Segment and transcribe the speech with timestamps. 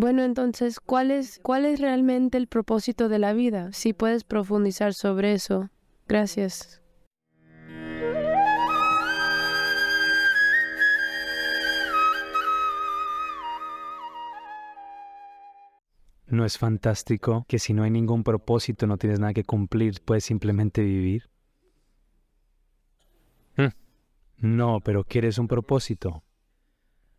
[0.00, 3.70] Bueno, entonces, ¿cuál es, ¿cuál es realmente el propósito de la vida?
[3.74, 5.68] Si puedes profundizar sobre eso.
[6.08, 6.80] Gracias.
[16.28, 20.24] ¿No es fantástico que si no hay ningún propósito, no tienes nada que cumplir, puedes
[20.24, 21.28] simplemente vivir?
[23.54, 23.68] Hmm.
[24.38, 26.22] No, pero quieres un propósito.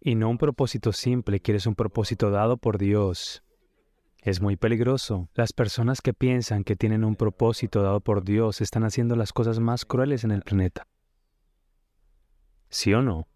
[0.01, 3.43] Y no un propósito simple, quieres un propósito dado por Dios.
[4.17, 5.29] Es muy peligroso.
[5.33, 9.59] Las personas que piensan que tienen un propósito dado por Dios están haciendo las cosas
[9.59, 10.87] más crueles en el planeta.
[12.69, 13.27] ¿Sí o no?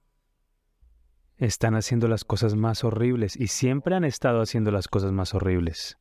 [1.38, 5.98] están haciendo las cosas más horribles y siempre han estado haciendo las cosas más horribles.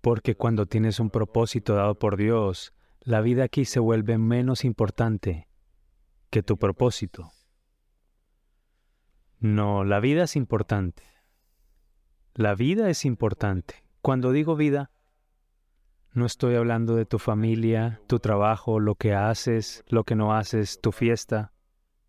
[0.00, 5.48] Porque cuando tienes un propósito dado por Dios, la vida aquí se vuelve menos importante
[6.30, 7.32] que tu propósito.
[9.54, 11.04] No, la vida es importante.
[12.34, 13.84] La vida es importante.
[14.00, 14.90] Cuando digo vida,
[16.12, 20.80] no estoy hablando de tu familia, tu trabajo, lo que haces, lo que no haces,
[20.80, 21.52] tu fiesta.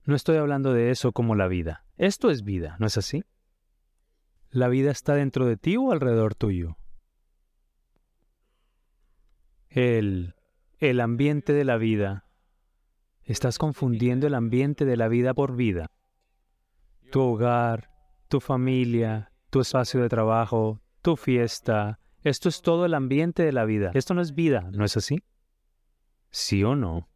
[0.03, 1.85] No estoy hablando de eso como la vida.
[1.97, 3.23] Esto es vida, ¿no es así?
[4.49, 6.77] ¿La vida está dentro de ti o alrededor tuyo?
[9.69, 10.33] El,
[10.79, 12.25] el ambiente de la vida.
[13.23, 15.91] Estás confundiendo el ambiente de la vida por vida.
[17.11, 17.89] Tu hogar,
[18.27, 21.99] tu familia, tu espacio de trabajo, tu fiesta.
[22.23, 23.91] Esto es todo el ambiente de la vida.
[23.93, 25.23] Esto no es vida, ¿no es así?
[26.29, 27.07] ¿Sí o no?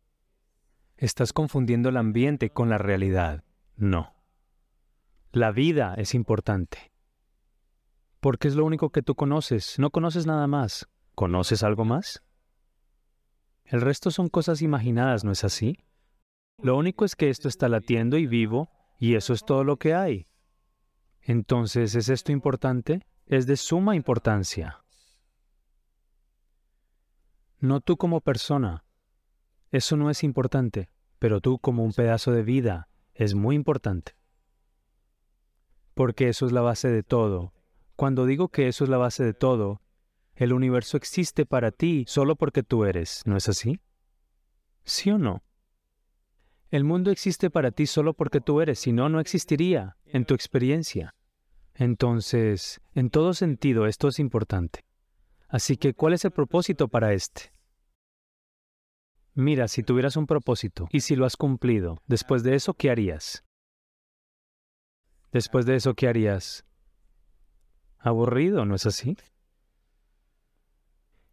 [0.98, 3.44] Estás confundiendo el ambiente con la realidad.
[3.76, 4.14] No.
[5.32, 6.92] La vida es importante.
[8.20, 9.80] Porque es lo único que tú conoces.
[9.80, 10.88] No conoces nada más.
[11.16, 12.24] ¿Conoces algo más?
[13.66, 15.78] El resto son cosas imaginadas, ¿no es así?
[16.62, 18.70] Lo único es que esto está latiendo y vivo,
[19.02, 20.28] y eso es todo lo que hay.
[21.22, 23.06] Entonces, ¿es esto importante?
[23.26, 24.82] Es de suma importancia.
[27.60, 28.86] No tú como persona.
[29.72, 34.16] Eso no es importante, pero tú como un pedazo de vida es muy importante
[35.94, 37.54] porque eso es la base de todo.
[37.96, 39.82] Cuando digo que eso es la base de todo,
[40.36, 43.80] el universo existe para ti solo porque tú eres, ¿no es así?
[44.84, 45.44] ¿Sí o no?
[46.72, 50.34] El mundo existe para ti solo porque tú eres, si no, no existiría en tu
[50.34, 51.14] experiencia.
[51.74, 54.86] Entonces, en todo sentido, esto es importante.
[55.50, 57.52] Así que, ¿cuál es el propósito para este?
[59.34, 63.44] Mira, si tuvieras un propósito y si lo has cumplido, después de eso, ¿qué harías?
[65.34, 66.66] Después de eso, ¿qué harías?
[67.98, 69.18] Aburrido, ¿no es así?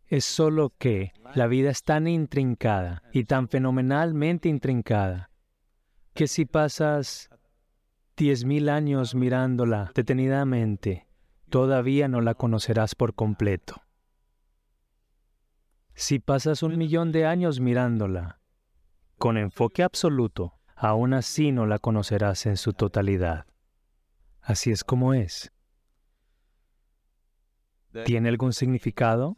[0.06, 5.28] Es solo que la vida es tan intrincada y tan fenomenalmente intrincada
[6.19, 7.31] que si pasas
[8.17, 11.06] diez mil años mirándola detenidamente,
[11.49, 13.81] todavía no la conocerás por completo.
[15.95, 18.41] Si pasas un millón de años mirándola
[19.17, 23.47] con enfoque absoluto, aún así no la conocerás en su totalidad.
[24.41, 25.53] Así es como es.
[28.07, 29.37] ¿Tiene algún significado?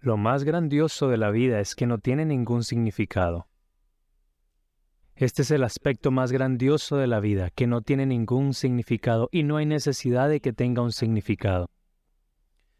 [0.00, 3.48] Lo más grandioso de la vida es que no tiene ningún significado.
[5.16, 9.44] Este es el aspecto más grandioso de la vida, que no tiene ningún significado y
[9.44, 11.70] no hay necesidad de que tenga un significado.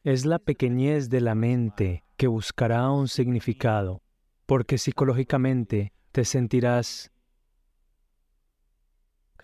[0.03, 4.03] Es la pequeñez de la mente que buscará un significado,
[4.47, 7.13] porque psicológicamente te sentirás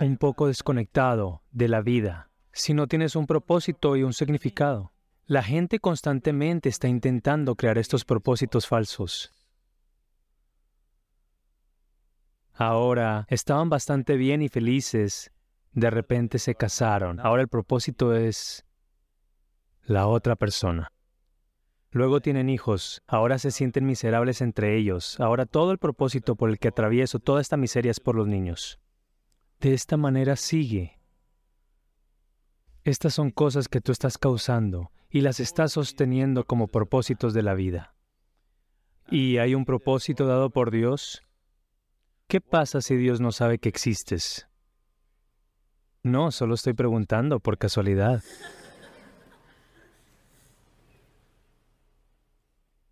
[0.01, 4.93] un poco desconectado de la vida si no tienes un propósito y un significado.
[5.27, 9.33] La gente constantemente está intentando crear estos propósitos falsos.
[12.55, 15.33] Ahora estaban bastante bien y felices.
[15.73, 17.21] De repente se casaron.
[17.21, 18.65] Ahora el propósito es
[19.85, 20.93] la otra persona.
[21.93, 23.03] Luego tienen hijos.
[23.07, 25.19] Ahora se sienten miserables entre ellos.
[25.19, 28.79] Ahora todo el propósito por el que atravieso toda esta miseria es por los niños.
[29.59, 31.01] De esta manera sigue.
[32.85, 37.55] Estas son cosas que tú estás causando y las estás sosteniendo como propósitos de la
[37.55, 37.95] vida.
[39.11, 41.23] ¿Y hay un propósito dado por Dios?
[42.31, 44.47] ¿Qué pasa si Dios no sabe que existes?
[46.05, 48.23] No, solo estoy preguntando por casualidad.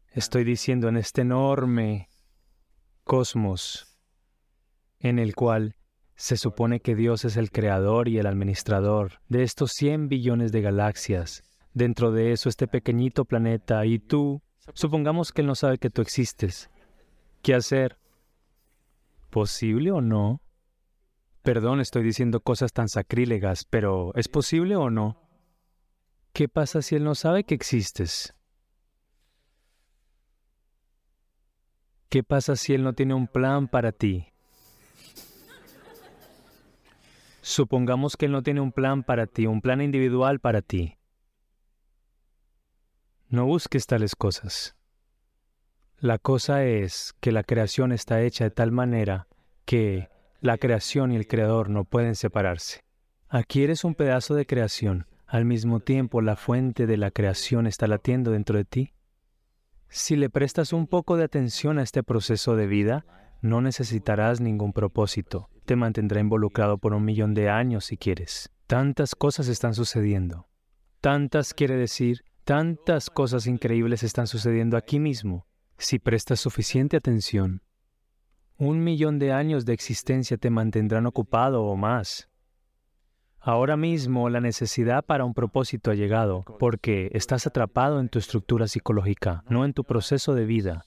[0.08, 2.08] Estoy diciendo en este enorme
[3.04, 3.96] cosmos
[4.98, 5.76] en el cual
[6.16, 10.62] se supone que Dios es el creador y el administrador de estos 100 billones de
[10.62, 11.44] galaxias.
[11.74, 14.42] Dentro de eso, este pequeñito planeta y tú,
[14.74, 16.70] supongamos que Él no sabe que tú existes.
[17.40, 17.98] ¿Qué hacer?
[19.38, 20.42] ¿Posible o no?
[21.42, 25.30] Perdón, estoy diciendo cosas tan sacrílegas, pero ¿es posible o no?
[26.32, 28.34] ¿Qué pasa si él no sabe que existes?
[32.08, 34.26] ¿Qué pasa si él no tiene un plan para ti?
[37.40, 40.98] Supongamos que él no tiene un plan para ti, un plan individual para ti.
[43.28, 44.74] No busques tales cosas.
[46.00, 49.27] La cosa es que la creación está hecha de tal manera
[49.68, 50.08] que
[50.40, 52.80] la creación y el creador no pueden separarse.
[53.28, 55.06] Aquí eres un pedazo de creación.
[55.26, 58.94] Al mismo tiempo, la fuente de la creación está latiendo dentro de ti.
[59.90, 63.04] Si le prestas un poco de atención a este proceso de vida,
[63.42, 65.50] no necesitarás ningún propósito.
[65.66, 68.50] Te mantendrá involucrado por un millón de años si quieres.
[68.66, 70.48] Tantas cosas están sucediendo.
[71.02, 75.46] Tantas quiere decir, tantas cosas increíbles están sucediendo aquí mismo.
[75.76, 77.60] Si prestas suficiente atención,
[78.58, 82.28] un millón de años de existencia te mantendrán ocupado o más.
[83.38, 88.66] Ahora mismo la necesidad para un propósito ha llegado porque estás atrapado en tu estructura
[88.66, 90.84] psicológica, no en tu proceso de vida.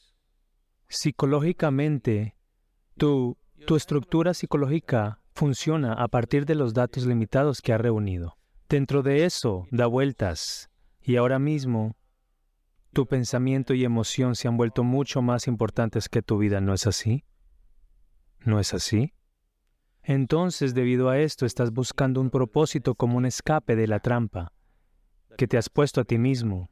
[0.90, 2.36] Psicológicamente,
[2.98, 8.38] tu, tu estructura psicológica funciona a partir de los datos limitados que ha reunido.
[8.68, 10.70] Dentro de eso da vueltas
[11.02, 11.96] y ahora mismo
[12.92, 16.86] tu pensamiento y emoción se han vuelto mucho más importantes que tu vida, ¿no es
[16.86, 17.24] así?
[18.44, 19.14] ¿No es así?
[20.04, 24.52] Entonces, debido a esto, estás buscando un propósito como un escape de la trampa
[25.38, 26.70] que te has puesto a ti mismo.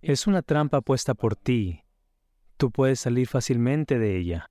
[0.00, 1.84] Es una trampa puesta por ti.
[2.56, 4.50] Tú puedes salir fácilmente de ella.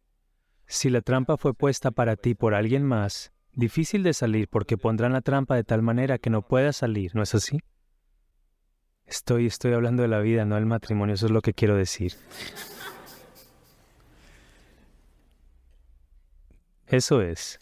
[0.66, 5.14] Si la trampa fue puesta para ti por alguien más, difícil de salir porque pondrán
[5.14, 7.60] la trampa de tal manera que no puedas salir, ¿no es así?
[9.06, 12.14] Estoy, estoy hablando de la vida, no del matrimonio, eso es lo que quiero decir.
[16.88, 17.60] Eso es.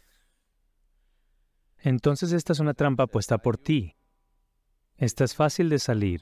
[1.80, 3.95] Entonces esta es una trampa puesta por ti.
[4.98, 6.22] Esta es fácil de salir,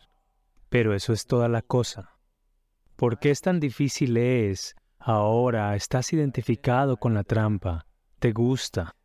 [0.69, 2.17] pero eso es toda la cosa.
[2.95, 4.75] ¿Por qué es tan difícil es?
[4.97, 7.85] Ahora estás identificado con la trampa.
[8.19, 8.95] Te gusta.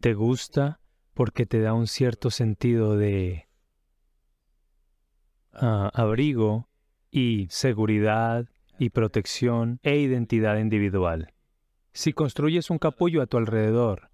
[0.00, 0.80] Te gusta
[1.14, 3.48] porque te da un cierto sentido de
[5.52, 6.68] ah, abrigo
[7.10, 8.46] y seguridad
[8.78, 11.32] y protección e identidad individual.
[11.98, 14.08] Si construyes un capullo a tu alrededor,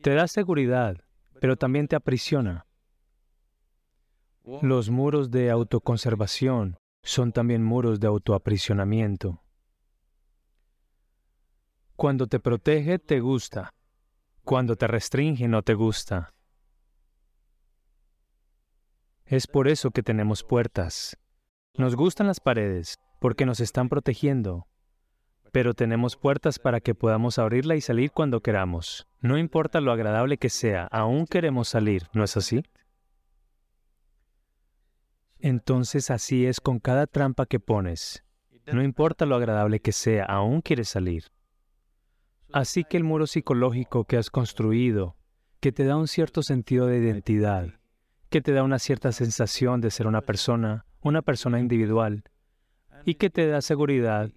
[0.00, 1.04] te da seguridad,
[1.38, 2.64] pero también te aprisiona.
[4.62, 9.42] Los muros de autoconservación son también muros de autoaprisionamiento.
[11.96, 13.74] Cuando te protege, te gusta.
[14.42, 16.32] Cuando te restringe, no te gusta.
[19.26, 21.18] Es por eso que tenemos puertas.
[21.74, 24.66] Nos gustan las paredes, porque nos están protegiendo,
[25.52, 29.06] pero tenemos puertas para que podamos abrirla y salir cuando queramos.
[29.20, 32.62] No importa lo agradable que sea, aún queremos salir, ¿no es así?
[35.38, 38.24] Entonces así es con cada trampa que pones.
[38.66, 41.24] No importa lo agradable que sea, aún quieres salir.
[42.52, 45.16] Así que el muro psicológico que has construido,
[45.60, 47.80] que te da un cierto sentido de identidad,
[48.28, 52.24] que te da una cierta sensación de ser una persona, una persona individual,
[53.04, 54.30] y que te da seguridad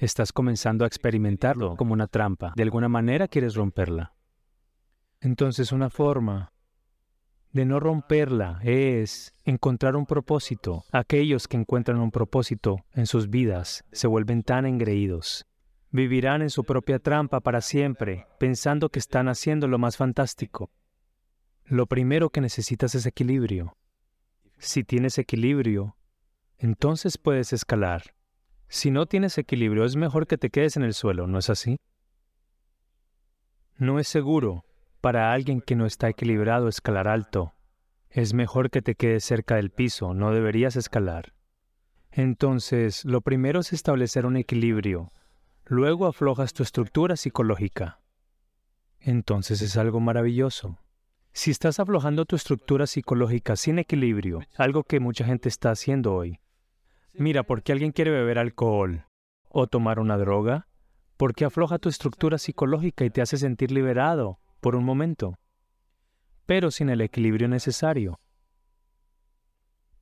[0.00, 2.54] Estás comenzando a experimentarlo como una trampa.
[2.56, 4.14] De alguna manera quieres romperla.
[5.20, 6.54] Entonces una forma
[7.52, 10.84] de no romperla es encontrar un propósito.
[10.90, 15.44] Aquellos que encuentran un propósito en sus vidas se vuelven tan engreídos.
[15.90, 20.70] Vivirán en su propia trampa para siempre, pensando que están haciendo lo más fantástico.
[21.66, 23.76] Lo primero que necesitas es equilibrio.
[24.56, 25.94] Si tienes equilibrio,
[26.56, 28.14] entonces puedes escalar.
[28.72, 31.76] Si no tienes equilibrio, es mejor que te quedes en el suelo, ¿no es así?
[33.76, 34.64] No es seguro
[35.00, 37.52] para alguien que no está equilibrado escalar alto.
[38.10, 41.34] Es mejor que te quedes cerca del piso, no deberías escalar.
[42.12, 45.12] Entonces, lo primero es establecer un equilibrio.
[45.64, 47.98] Luego aflojas tu estructura psicológica.
[49.00, 50.78] Entonces es algo maravilloso.
[51.32, 56.38] Si estás aflojando tu estructura psicológica sin equilibrio, algo que mucha gente está haciendo hoy,
[57.12, 59.04] Mira, ¿por qué alguien quiere beber alcohol
[59.48, 60.68] o tomar una droga?
[61.16, 65.38] Porque afloja tu estructura psicológica y te hace sentir liberado por un momento,
[66.46, 68.20] pero sin el equilibrio necesario.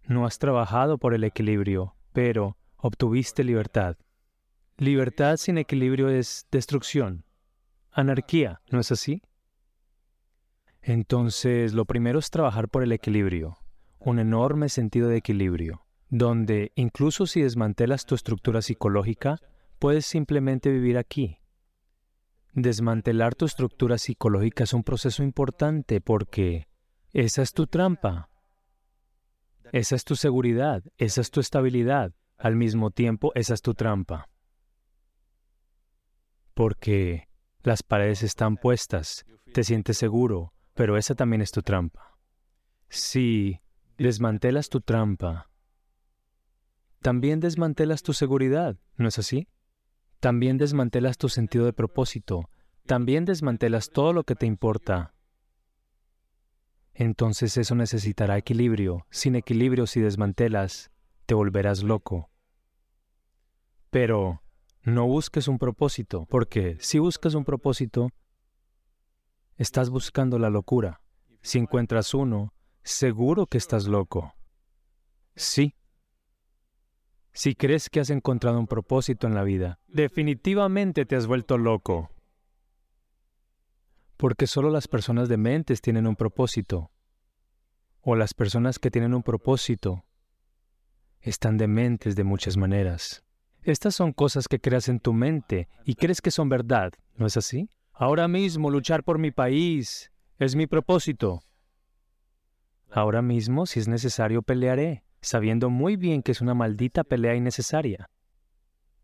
[0.04, 3.96] No has trabajado por el equilibrio, pero obtuviste libertad.
[4.76, 7.24] Libertad sin equilibrio es destrucción,
[7.90, 9.22] anarquía, ¿no es así?
[10.82, 13.58] Entonces, lo primero es trabajar por el equilibrio,
[13.98, 19.38] un enorme sentido de equilibrio donde incluso si desmantelas tu estructura psicológica,
[19.78, 21.38] puedes simplemente vivir aquí.
[22.54, 26.66] Desmantelar tu estructura psicológica es un proceso importante porque
[27.12, 28.28] Esa es tu trampa.
[29.72, 32.12] Esa es tu seguridad, esa es tu estabilidad.
[32.36, 34.28] Al mismo tiempo, esa es tu trampa.
[36.54, 37.28] Porque
[37.62, 42.18] las paredes están puestas, te sientes seguro, pero esa también es tu trampa.
[42.88, 43.60] Si
[43.96, 45.50] desmantelas tu trampa,
[47.00, 49.48] también desmantelas tu seguridad, ¿no es así?
[50.20, 52.50] También desmantelas tu sentido de propósito,
[52.86, 55.14] también desmantelas todo lo que te importa.
[56.94, 59.06] Entonces eso necesitará equilibrio.
[59.10, 60.90] Sin equilibrio, si desmantelas,
[61.26, 62.30] te volverás loco.
[63.90, 64.42] Pero
[64.82, 68.10] no busques un propósito, porque si buscas un propósito,
[69.56, 71.00] estás buscando la locura.
[71.40, 72.52] Si encuentras uno,
[72.82, 74.34] seguro que estás loco.
[75.36, 75.77] Sí.
[77.38, 82.10] Si crees que has encontrado un propósito en la vida, definitivamente te has vuelto loco.
[84.16, 86.90] Porque solo las personas dementes tienen un propósito.
[88.00, 90.04] O las personas que tienen un propósito
[91.20, 93.22] están dementes de muchas maneras.
[93.62, 97.36] Estas son cosas que creas en tu mente y crees que son verdad, ¿no es
[97.36, 97.70] así?
[97.92, 101.44] Ahora mismo luchar por mi país es mi propósito.
[102.90, 108.08] Ahora mismo, si es necesario, pelearé, sabiendo muy bien que es una maldita pelea innecesaria.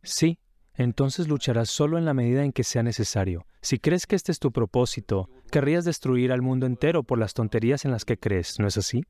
[0.02, 0.38] Sí,
[0.74, 3.46] entonces lucharás solo en la medida en que sea necesario.
[3.60, 7.84] Si crees que este es tu propósito, querrías destruir al mundo entero por las tonterías
[7.84, 9.04] en las que crees, ¿no es así?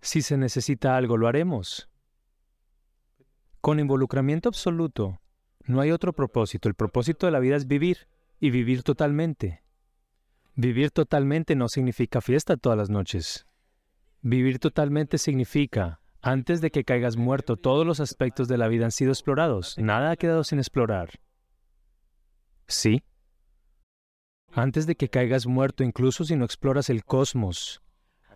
[0.00, 1.88] Si se necesita algo, lo haremos.
[3.60, 5.20] Con involucramiento absoluto,
[5.64, 6.68] no hay otro propósito.
[6.68, 8.08] El propósito de la vida es vivir
[8.38, 9.62] y vivir totalmente.
[10.54, 13.46] Vivir totalmente no significa fiesta todas las noches.
[14.28, 18.90] Vivir totalmente significa, antes de que caigas muerto, todos los aspectos de la vida han
[18.90, 19.78] sido explorados.
[19.78, 21.20] Nada ha quedado sin explorar.
[22.66, 23.04] ¿Sí?
[24.50, 27.82] Antes de que caigas muerto, incluso si no exploras el cosmos,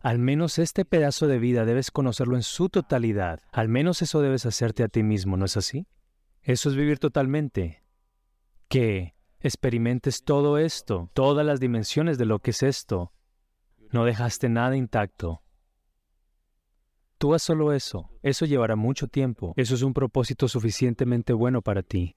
[0.00, 3.40] al menos este pedazo de vida debes conocerlo en su totalidad.
[3.50, 5.88] Al menos eso debes hacerte a ti mismo, ¿no es así?
[6.42, 7.82] Eso es vivir totalmente.
[8.68, 13.12] Que experimentes todo esto, todas las dimensiones de lo que es esto.
[13.90, 15.42] No dejaste nada intacto.
[17.20, 18.08] Tú haz solo eso.
[18.22, 19.52] Eso llevará mucho tiempo.
[19.56, 22.16] Eso es un propósito suficientemente bueno para ti.